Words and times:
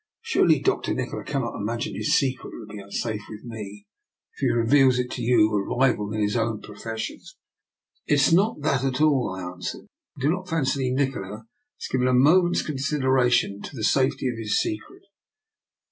Surely 0.23 0.59
Dr. 0.59 0.95
Nikola 0.95 1.23
cannot 1.23 1.53
imagine 1.55 1.93
his 1.93 2.17
secret 2.17 2.51
would 2.57 2.69
be 2.69 2.79
unsafe 2.81 3.21
with 3.29 3.43
me 3.43 3.85
if 4.35 4.39
he 4.39 4.47
reveals 4.49 4.97
it 4.97 5.11
to 5.11 5.21
you, 5.21 5.53
a 5.53 5.77
rival 5.77 6.11
in 6.11 6.23
his 6.23 6.35
own 6.35 6.59
profession? 6.59 7.19
""It 8.07 8.15
is 8.15 8.33
not 8.33 8.61
that 8.61 8.83
at 8.83 8.99
all," 8.99 9.29
I 9.37 9.43
answered." 9.43 9.85
I 10.17 10.21
do 10.21 10.31
not 10.31 10.49
fancy 10.49 10.91
Nikola 10.91 11.45
has 11.77 11.87
given 11.91 12.07
a 12.07 12.15
moment's 12.15 12.63
consideration 12.65 13.61
to 13.61 13.75
the 13.75 13.83
safety 13.83 14.27
of 14.27 14.39
his 14.39 14.59
SjCcret." 14.59 15.03